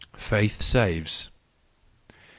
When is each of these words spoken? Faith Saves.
Faith 0.17 0.63
Saves. 0.63 1.29